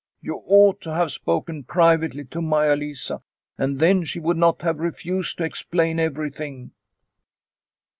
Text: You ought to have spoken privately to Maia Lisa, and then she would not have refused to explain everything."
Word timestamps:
You 0.19 0.41
ought 0.47 0.81
to 0.81 0.95
have 0.95 1.11
spoken 1.11 1.63
privately 1.63 2.25
to 2.31 2.41
Maia 2.41 2.75
Lisa, 2.75 3.21
and 3.55 3.77
then 3.77 4.03
she 4.03 4.19
would 4.19 4.35
not 4.35 4.63
have 4.63 4.79
refused 4.79 5.37
to 5.37 5.43
explain 5.43 5.99
everything." 5.99 6.71